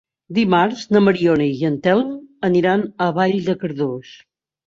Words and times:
Dimarts 0.35 0.79
na 0.95 1.01
Mariona 1.07 1.45
i 1.57 1.67
en 1.69 1.75
Telm 1.87 2.09
aniran 2.49 2.85
a 3.05 3.09
Vall 3.21 3.37
de 3.51 3.57
Cardós. 3.65 4.17